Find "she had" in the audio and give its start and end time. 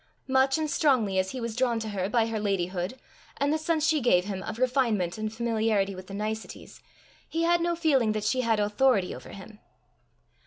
8.23-8.59